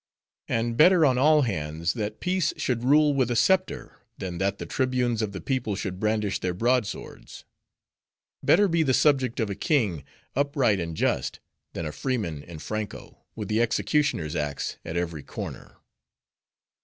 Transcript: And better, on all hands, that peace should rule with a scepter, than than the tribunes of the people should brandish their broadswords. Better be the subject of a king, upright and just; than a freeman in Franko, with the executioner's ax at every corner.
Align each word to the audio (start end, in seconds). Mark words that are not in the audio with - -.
And 0.47 0.75
better, 0.77 1.05
on 1.05 1.19
all 1.19 1.43
hands, 1.43 1.93
that 1.93 2.19
peace 2.19 2.55
should 2.57 2.83
rule 2.83 3.13
with 3.13 3.29
a 3.29 3.35
scepter, 3.35 3.97
than 4.17 4.39
than 4.39 4.55
the 4.57 4.65
tribunes 4.65 5.21
of 5.21 5.31
the 5.31 5.39
people 5.41 5.75
should 5.75 5.99
brandish 5.99 6.39
their 6.39 6.55
broadswords. 6.55 7.45
Better 8.41 8.67
be 8.67 8.81
the 8.81 8.95
subject 8.95 9.39
of 9.39 9.51
a 9.51 9.53
king, 9.53 10.03
upright 10.35 10.79
and 10.79 10.97
just; 10.97 11.39
than 11.73 11.85
a 11.85 11.91
freeman 11.91 12.41
in 12.41 12.57
Franko, 12.57 13.19
with 13.35 13.47
the 13.47 13.61
executioner's 13.61 14.35
ax 14.35 14.77
at 14.83 14.97
every 14.97 15.21
corner. 15.21 15.75